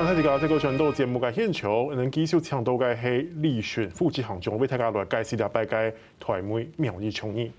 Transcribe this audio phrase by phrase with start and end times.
[0.00, 7.52] 刚才这个这个全都节目嘅现场，能继续抢到嘅系立选副执行长，为大家来解释下拜嘅台媒苗栗琼义。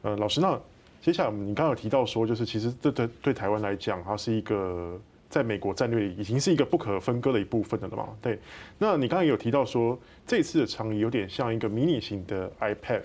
[0.00, 0.58] 呃，老师，那
[1.02, 8.08] 接下来你刚刚有提到说，就是其实这对对台湾来讲，它是一个在美国战略已经是一个不可分割的一部分的了嘛？
[8.22, 8.38] 对。
[8.78, 13.02] 那你刚刚有提到说，这次的倡议有点像一个迷你型的 IPEF，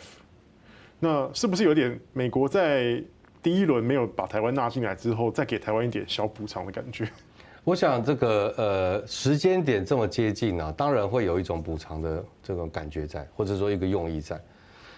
[1.02, 3.04] 那是不是有点美国在
[3.44, 7.06] 第一轮没有把台湾纳进来之后，再给台湾一点小补偿的感觉？
[7.70, 14.42] 我想这个呃时间点这么接近啊，当然会有一种补偿的这种感觉在，或者说一个用意在。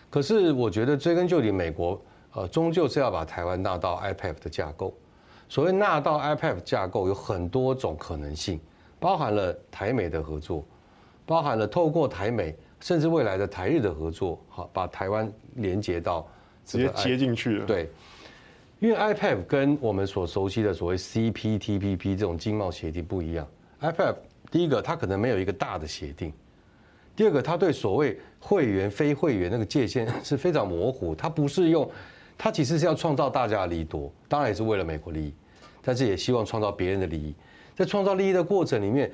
[0.10, 4.94] 可是我觉得追根究底，美国呃终究是要把台湾纳到 IPEF 的架构。
[5.50, 8.58] 所谓纳到 IPEF 架构有很多种可能性，
[9.02, 10.64] 包含了台美的合作，
[11.26, 16.26] 包含了透过台美甚至未来的台日的合作，好把台湾连接到
[16.64, 17.66] 直接接进去了。
[17.66, 17.90] 对。
[18.82, 23.48] 因为 IPEF 跟我们所熟悉的所谓 CPTPP 这种经贸协定不一样
[23.79, 24.15] ，IPEF
[24.49, 26.34] 第一个它可能没有一个大的协定，
[27.15, 31.88] 第二个它对所谓会员非会员那个界限 是非常模糊，它不是用，
[32.40, 35.34] 它其实是要创造大家利多，当然也是为了美国利益，
[35.84, 37.35] 但是也希望创造别人的利益，
[37.76, 39.12] 在创造利益的过程里面，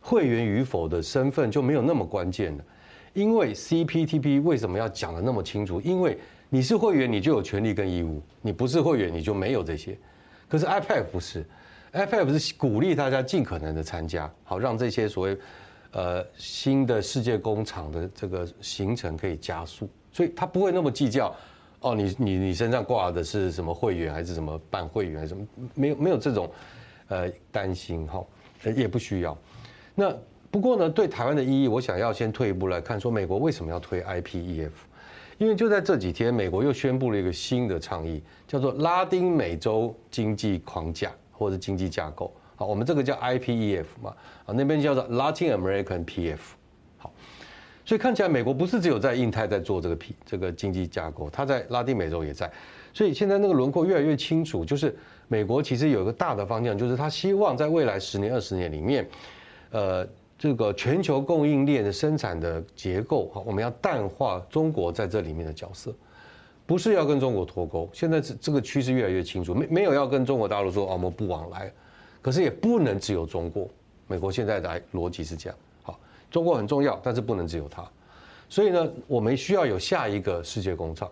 [0.00, 2.64] 会员与否的身份就没有那么关键了，
[3.12, 5.82] 因为 CPTPP 为什么要讲得那么清楚？
[5.82, 6.16] 因为
[6.54, 9.96] 你是会员，你就有权利跟义务；你不是会员，你就没有这些。
[10.46, 11.42] 可是 IPEF 不是
[11.94, 15.38] ，IPF 是鼓励大家尽可能的参加，好让这些所谓
[15.92, 19.88] 呃新的世界工厂的这个形成可以加速。
[20.12, 21.34] 所以他不会那么计较
[21.80, 25.46] 哦，你你你身上挂的是什么会员，还是什么办会员，还是什么？
[25.72, 26.50] 没有没有这种
[27.08, 28.22] 呃担心哈，
[28.76, 29.34] 也不需要。
[29.94, 30.14] 那
[30.50, 34.70] 不过呢，对台湾的意义，我想要先退一步来看，说美国为什么要推 IPEF？
[35.42, 42.32] 因为就在这几天，美国又宣布了一个新的倡议，叫做拉丁美洲经济框架或者经济架构。
[42.54, 44.14] 好，我们这个叫 IPEF 嘛，
[44.46, 46.38] 啊那边叫做 Latin American PF。
[46.96, 47.12] 好，
[47.84, 52.48] 所以看起来美国不是只有在印太在做这个 P 这个经济架构，它在拉丁美洲也在。
[52.94, 59.04] 所以现在那个轮廓越来越清楚，就是美国其实有一个大的方向，就是它希望在未来十年、二十年里面，
[59.72, 60.06] 呃。
[60.42, 65.94] 这个全球供应链的生产的结构，哈，我们要淡化中国在这里面的角色，
[66.66, 67.88] 不是要跟中国脱钩。
[67.92, 71.72] 现在这这个趋势越来越清楚，没没有要跟中国大陆说哦，我们不往来，
[72.20, 73.68] 可是也不能只有中国。
[74.08, 75.96] 美国现在的逻辑是这样，好，
[76.28, 77.88] 中国很重要，但是不能只有它。
[78.48, 81.08] 所以呢，我们需要有下一个世界工厂。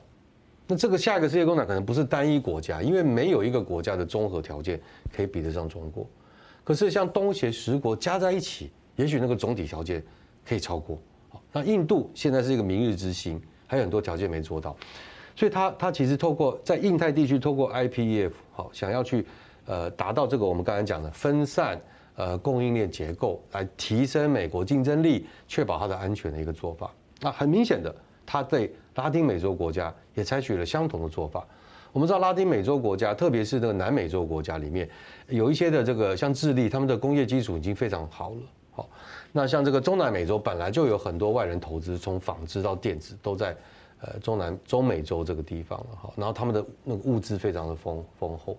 [0.66, 4.80] 那这个下一个世界工厂可能不是单一国家，因为没有一个国家的综合条件
[5.14, 6.04] 可以比得上中国。
[6.64, 8.72] 可是像东协十国加在一起。
[8.96, 10.02] 也许那个总体条件
[10.46, 14.76] 可以超过，好，那印度现在是一个明日之星，还有很多条件没做到，
[15.34, 19.24] 所以他他其实透过在印太地区透过 IPEF 好，想要去
[19.66, 21.80] 呃达到这个我们刚才讲的分散
[22.16, 26.90] 呃供应链结构，来提升美国竞争力，确保它的安全的一个做法。
[27.20, 27.94] 那很明显的，
[28.26, 31.46] 他对拉丁美洲国家也采取了相同的做法。
[31.92, 34.88] 我们知道拉丁美洲国家，特别是那个南美洲国家里面，
[35.28, 38.36] 有一些的这个像智利，他们的工业基础已经非常好了。
[38.80, 38.88] 好，
[39.32, 43.54] 那像这个中南美洲本来就有很多外人投资，从纺织到电子都在
[44.00, 46.10] 呃中南中美洲这个地方了哈。
[46.16, 48.56] 然后他们的那个物资非常的丰丰厚，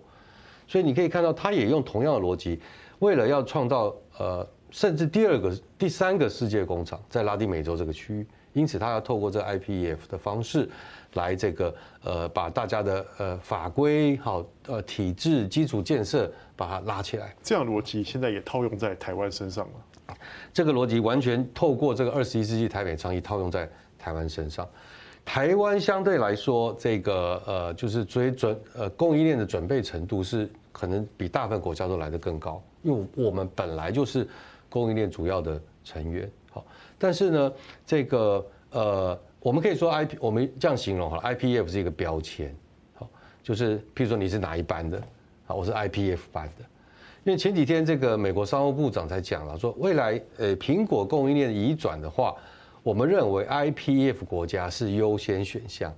[0.68, 2.60] 所以你可以看到，他也用同样的逻辑，
[3.00, 10.70] 为了要创造呃甚至第二个、第三个世界工厂在拉丁美洲这个区域，因此他要透过这 IPEF 的方式
[11.14, 11.74] 来这个
[12.04, 17.34] 呃把大家的呃法规好呃体制基础建设把它拉起来。
[17.42, 19.72] 这样逻辑现在也套用在台湾身上了。
[20.52, 23.68] 这个逻辑完全透过这个二十一世纪台北倡议套用在
[23.98, 24.68] 台湾身上。
[25.24, 34.26] 台湾相对来说，这个呃，就是追准呃供应链的准备程度是可能比大部分国家都来得更高，因为我们本来就是
[34.68, 36.28] 供应链主要的成员。
[36.50, 36.66] 好，
[36.98, 37.52] 但是呢，
[37.86, 42.52] 这个呃，我们可以说 I P，我们这样形容哈，I P F 是一个标签。
[42.94, 43.08] 好，
[43.44, 45.00] 就是譬如说你是哪一班的，
[45.46, 46.64] 好，我是 I P F 班的。
[47.24, 52.34] 因为前几天这个美国商务部长才讲了，说未来呃苹果供应链移转的话，
[52.82, 55.94] 我们认为 IPF 国家是优先选项。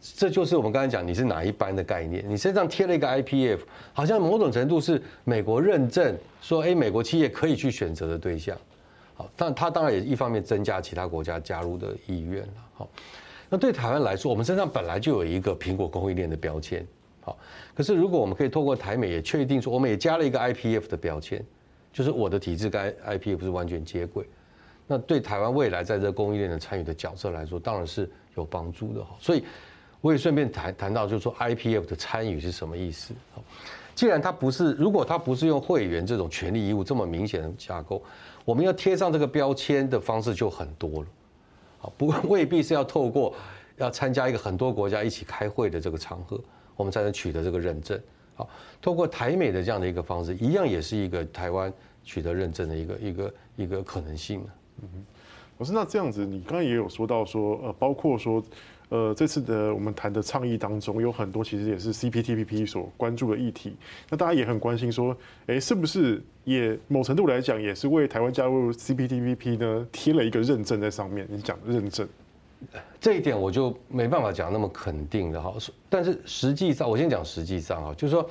[0.00, 3.60] 这就是我们刚才讲你是哪一班的概念，你身上贴了一个 IPF，
[3.92, 8.56] 好像某种程度是美国认证说，哎，美国企业可以去选择的对象。
[9.14, 12.52] 好，但它当然也一方面增加其他国家加入的意愿了。
[12.74, 12.88] 好，
[13.48, 16.86] 那对台湾来说，我们身上本来就有一个苹果供应链的标签。
[17.28, 17.38] 好，
[17.74, 21.44] 可是如果我们可以透过台美也确定说，我们也加了一个 IPF 的标签，
[21.92, 24.26] 就是我的体制跟 IPF 是完全接轨，
[24.86, 29.14] 那对台湾未来在这个供应链的参与的角色来说，当然是有帮助的哈。
[29.20, 29.44] 所以
[30.00, 33.12] 我也顺便谈谈到，就是说 IPF 的参与是什么意思？
[33.94, 38.02] 既然它不是，如果它不是用会员这种权利义务这么明显的架构，
[38.46, 41.06] 我们要贴上这个标签的方式就很多了。
[41.78, 43.34] 好，不未必是要透过
[43.76, 46.40] 要参加一个很多国家一起开会的这个场合，
[46.78, 48.00] 我们才能取得这个认证。
[48.34, 48.48] 好，
[48.80, 51.70] 透过台美的这样的一个方式，一样也是一个台湾
[52.02, 54.40] 取得认证的一个一个一个可能性。
[54.80, 55.04] 嗯哼，
[55.58, 58.42] 老师，那这样子，你刚刚也有说到说，呃，包括说。
[58.90, 63.76] 呃，这次的我们谈的倡议当中，有很多其实也是 CPTPP 所关注的议题。
[64.08, 65.14] 那大家也很关心说，
[65.46, 71.28] 哎，是不是也某程度来讲，也是为台湾加入 CPTPP 呢贴了一个认证在上面？
[71.30, 72.08] 你讲认证，
[73.00, 75.54] 这一点我就没办法讲那么肯定的哈。
[75.88, 78.30] 但是实际上，我先讲实际上啊，就是说，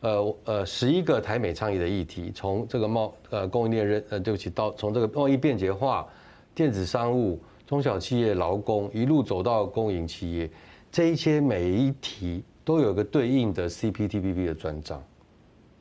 [0.00, 6.06] 呃呃，十一个台美倡议的议题，从这个贸呃供应链认呃对不起，到从这个贸易便捷化、
[6.54, 7.40] 电子商务。
[7.66, 10.50] 中小企业、劳工一路走到公营企业，
[10.90, 15.00] 这一些每一题都有个对应的 CPTPP 的专章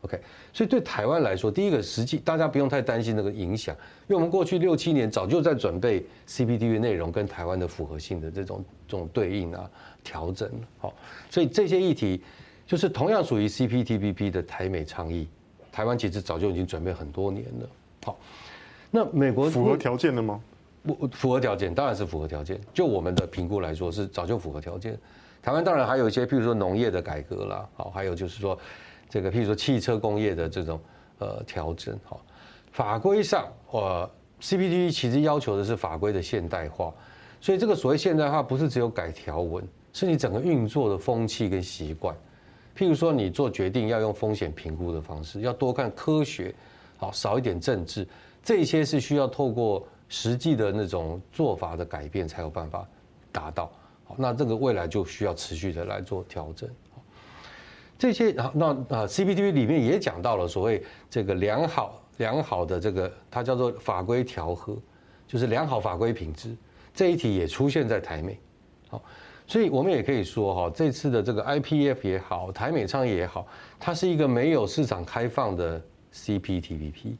[0.01, 0.19] ，OK，
[0.53, 3.75] 所以对台湾来说，第一个实际大家不用太担心那个影响，
[4.07, 9.69] 因为我们过去六七年早就在准备 CPTPP 内容跟台湾的符合性的这种这种对应啊
[10.03, 10.93] 调整，好，
[11.29, 12.21] 所以这些议题
[12.65, 15.27] 就是同样属于 CPTPP 的台美倡议，
[15.71, 17.69] 台湾其实早就已经准备很多年了，
[18.05, 18.19] 好，
[18.91, 20.41] 那美国符合条件了吗？
[20.81, 22.59] 不符合条件，当然是符合条件。
[22.73, 24.97] 就我们的评估来说，是早就符合条件。
[25.41, 28.57] 台湾当然还有一些，譬如说农业的改革啦，好，还有就是说
[29.09, 30.79] 这个譬如说汽车工业的这种
[31.19, 32.21] 呃调整，好，
[32.71, 34.09] 法规上，呃
[34.41, 36.93] ，CPTP 其实要求的是法规的现代化，
[37.39, 42.15] 所以这个所谓现代化不是只有改条文，是你整个运作的风气跟习惯。
[42.77, 46.53] 譬如说你做决定要用风险评估的方式，要多看科学，
[46.97, 48.07] 好，少一点政治，
[48.43, 49.85] 这些是需要透过。
[50.11, 52.83] 实际的那种做法的改变才有办法
[53.31, 53.71] 达到，
[54.17, 56.69] 那这个未来就需要持续的来做调整。
[57.97, 58.67] 这些，然后那
[58.97, 64.77] 啊，CPTPP 里面也讲到了所谓这个良好良好的这个，它叫做法规调和，
[65.27, 66.55] 就是良好法规品质
[66.93, 68.39] 这一题也出现在台美，
[68.87, 69.01] 好，
[69.45, 73.45] 所以我们也可以说哈，这次的这个 IPF 也好，台美倡议也好，
[73.77, 75.81] 它是一个没有市场开放的
[76.13, 77.17] CPTPP。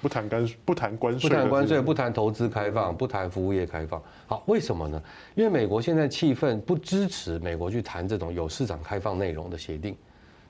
[0.00, 4.02] 不谈干不谈关税，不谈关税，不谈投资开放，不谈服务业开放。
[4.26, 5.02] 好，为什么呢？
[5.34, 9.94] 因为美国现在气氛不支持美国去谈这种有市场开放内容的协定，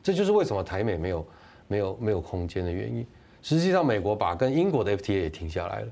[0.02, 1.26] 这就是为什么台美没有
[1.67, 3.05] 没有没有空间的原因。
[3.43, 5.88] 实际上，美国把跟英国的 FTA 也停下来了，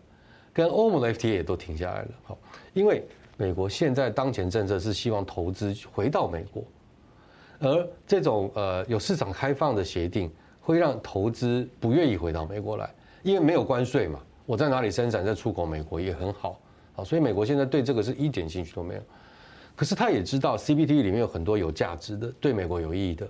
[0.53, 2.09] 跟欧盟的 FTA 也都停下来了。
[2.25, 2.39] 好，
[2.75, 3.03] 因为
[3.37, 6.63] 美国现在当前政策是希望投资回到美国，
[7.59, 12.89] 而这种呃有市场开放的协定会让投资不愿意回到美国来。
[13.23, 16.61] 因为没有关税嘛，我在哪里生产，在出口美国也很好，
[16.97, 19.01] 啊，所以美国现在对这个是一点兴趣都没有。
[19.77, 23.29] 可是他也知道 CPT 里面有很多有价值的、对美国有意义的，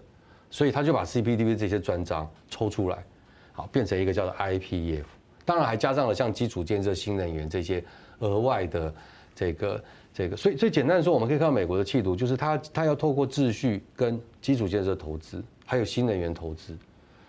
[0.50, 3.04] 所以他就把 CPTP 这些专章抽出来，
[3.52, 5.04] 好，变成一个叫做 IPEF，
[5.44, 7.84] 当然还加上了像基础建设、新能源这些
[8.20, 8.94] 额外的
[9.34, 10.36] 这个这个。
[10.36, 16.74] 所以最简单的说，我们可以看到美国的企图，就是他他要透过秩序跟基础建设投资，还有新能源投资，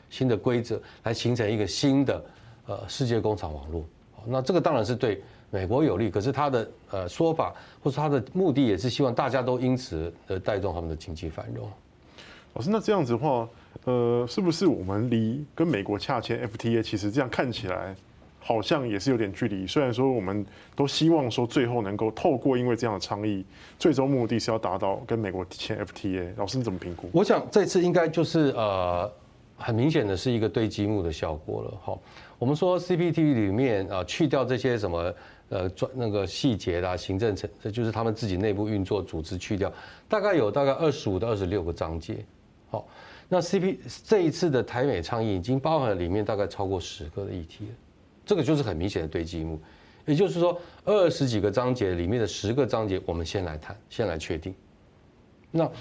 [0.10, 2.24] 新的规则来形成一个新的。
[2.70, 3.84] 呃，世界工厂网络，
[4.28, 7.52] 那这个当然是对美国有利，可是他的呃说法
[7.82, 11.68] 或者他的目的也是希望大家都因此而带动他们的经济繁荣。
[12.54, 13.50] 老师，那这样子的话，
[13.86, 17.96] 呃，是不是我们离跟美国洽签 FTA，其实这样看起来
[18.40, 19.66] 好像也是有点距离？
[19.66, 20.46] 虽然说我们
[20.76, 23.44] 都希望说最后能够透过因为这样的倡议，
[23.80, 26.34] 最终目的是要达到跟美国签 FTA。
[26.38, 27.10] 老师你怎么评估？
[27.14, 29.12] 我想这次应该就是呃。
[29.62, 32.00] 很明显的是一个堆积木的效果了，哈。
[32.40, 35.14] 我们说 CPTPP 里面啊，去掉这些什么
[35.50, 39.72] 呃专那个细节啦、行政层，这就是他们自己内部运作组织去掉，
[40.08, 42.26] 大概有大概二十五到二十六个章节，
[42.70, 42.88] 好。
[43.28, 47.72] 那 CP 这一次的台美倡议已经包含了里面大概超过十个的议题了，
[48.26, 49.60] 这个就是很明显的堆积木，
[50.06, 54.56] 也就是说二十几个章节里面的十个章节，我们先来谈，先来确定。
[55.52, 55.72] 那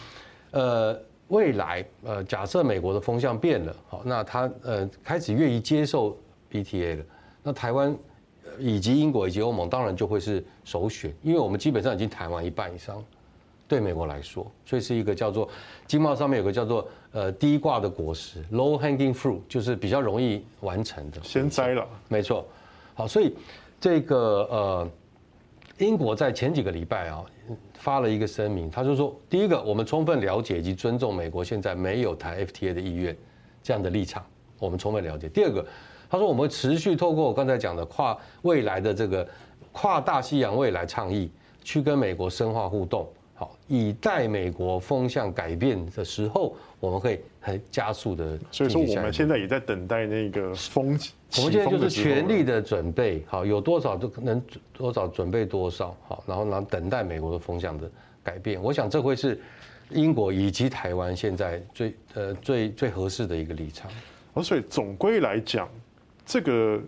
[0.51, 1.01] 呃。
[1.29, 6.17] 未来，呃，假设美国的风向变了，好，那他呃开始愿意接受
[6.53, 7.05] FTA 的，
[7.43, 7.97] 那台湾
[8.59, 13.05] 以及英国以及欧盟当然就会是首选，因为我们基本上已经谈完一半以上，
[13.67, 15.49] 对美国来说，所以是一个叫做
[15.87, 22.47] 经贸上面有个叫做呃低挂的果实 （low hanging fruit），就是比较容易完成的，先摘了，没错，
[22.95, 23.35] 好，所以
[23.81, 24.91] 这个呃。
[25.79, 27.25] 英国在前几个礼拜啊，
[27.75, 33.17] 发了一个声明，他就说：第一个，我们充分了解以及尊重美国现在没有谈 FTA 的意愿，
[33.63, 34.27] 这样的立场，
[34.59, 35.29] 我们充分了解。
[35.29, 35.65] 第二个，
[36.11, 39.27] 他说我们持续透过我刚才讲的跨未来的这个
[39.73, 41.31] 跨大西洋未来倡议，
[41.63, 48.39] 去跟美国深化互动，好，以待美国风向改变的时候，我们可以很加速的。
[48.51, 50.99] 所以说，我们现在也在等待那个风。
[51.37, 57.89] 我们现在就是全力的准备，好，有多少就能多少准备多少，好，然后呢，等待美国的风向的
[58.25, 58.59] 改变。
[58.63, 59.39] 我想这会是
[59.91, 63.91] 英国以及台湾现在最呃最最合适的一个立场。
[64.33, 65.69] 而，所以总归来讲，
[66.29, 66.79] 这个。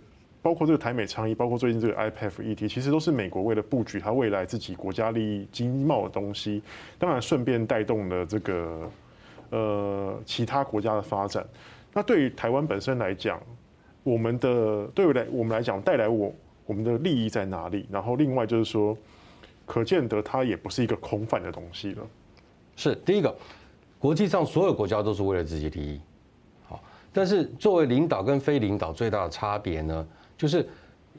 [0.42, 6.62] 包括这个台美倡议，包括最近这个 IPEF 议题，其实都是美国为了布局它未来自己国家利益、经贸的东西，
[6.98, 8.90] 当然顺便带动了这个
[9.50, 11.46] 呃其他国家的发展。
[11.92, 13.38] 那对于台湾本身来讲，
[14.02, 17.86] 我们的对于来我们来讲带来我我们的利益在哪里？
[17.90, 18.96] 然后另外就是说，
[19.66, 22.06] 可见得它也不是一个空泛的东西了。
[22.76, 23.36] 是第一个，
[23.98, 26.00] 国际上所有国家都是为了自己利益。
[27.12, 30.06] 但是作为领导跟非领导最大的差别呢？
[30.38, 30.66] 就是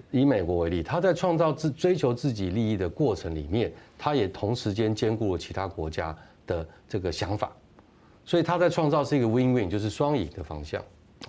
[0.10, 6.16] 以美国为例，他在创造自追求自己利益的过程里面，他也同时间兼顾了其他国家
[6.48, 7.52] 的这个想法，
[8.26, 10.84] 所以他在创造是一个 win-win，就是双赢的方向。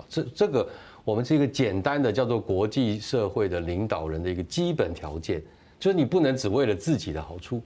[0.09, 0.67] 这这个
[1.05, 5.43] 我们是一个简单的叫做国际社会的领导人的一个基本条件，
[5.79, 7.61] 就是你不能只为了自己的好处，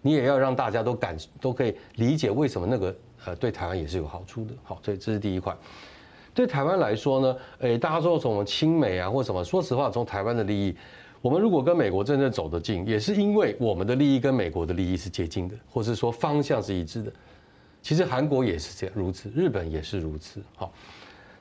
[0.00, 4.54] 你也要让大家都感都可以理解为什么那个呃对台湾也是有好处的。
[4.62, 5.56] 好，所以这是第一块。
[6.34, 10.76] 对台湾来说呢，诶，大家说从我们亲美啊或什么，说实话，从台湾的利益，
[11.22, 17.12] 我们如果跟美国真正走得近，也是因为我们的利益跟美国的利益是接近的，或是说方向是一致的。
[17.80, 20.42] 其实韩国也是这样如此，日本也是如此。
[20.56, 20.72] 好，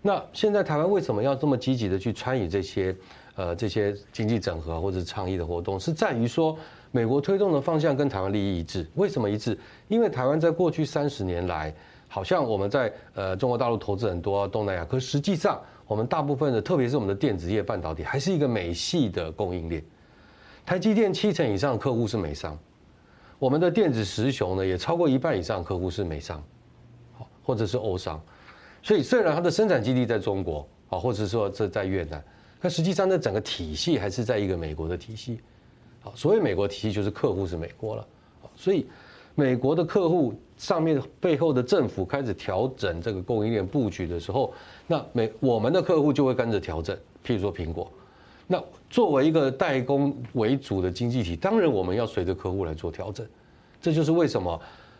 [0.01, 2.95] 那现在台湾为什么要这么积极的去参与这些
[3.35, 5.79] 呃这些经济整合或者倡议的活动？
[5.79, 6.55] 是在于说
[6.91, 8.87] 美国推动的方向跟台湾利益一致。
[8.93, 9.57] 为什么一致？
[9.87, 11.73] 因为台湾在过去三十年来。
[12.13, 19.83] 好像我们在呃中国大陆投资很多，东南亚，可实际上我们大部分的，特别是我们的电子业、半导体，还是一个美系的供应链。
[20.63, 22.55] 台积电七成以上的客户是美商，
[23.39, 26.39] 我们的电子十雄呢，也超过一半以上客户是美商，
[27.17, 28.21] 好，或者是欧商。
[28.83, 32.23] 所以虽然它的生产基地在中国，啊，或者说这在越南，
[32.61, 35.39] 但实际上这，整个体系还是在一个美国的体系。
[36.01, 38.07] 好，所谓美国体系就是客户是美国了，
[38.55, 38.85] 所以。
[39.35, 44.53] 美国的客户上面背后的政府开始调整这个供应链布局的时候，
[44.87, 46.95] 那美我们的客户就会跟着调整。
[47.25, 47.91] 譬如说苹果，
[48.47, 53.25] 那作为一个代工为主的经济体，当然我们要随着客户来做调整。
[53.81, 54.59] 这就是为什么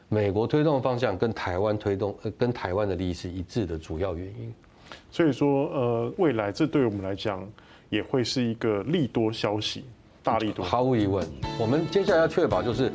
[0.10, 4.54] 美国推动方向跟台湾推动呃跟台湾的利益是一致的主要原因。
[5.12, 7.48] 所以说呃未来这对我们来讲
[7.90, 9.86] 也会是一个利多消息。
[10.26, 11.28] 大力度，毫无疑问，
[11.60, 12.90] 我们接下来要确保，就是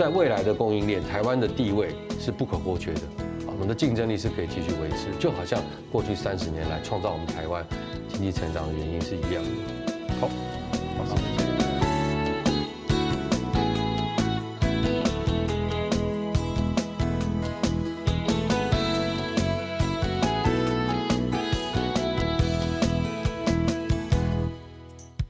[0.00, 3.02] 在未来的供应链，台湾的地位是不可或缺的，
[3.46, 7.62] 我们的竞争力是可以继续维持，就好像过去三十年来创造我们台湾
[8.08, 10.18] 经济成长的原因是一样的。
[10.18, 10.59] 好。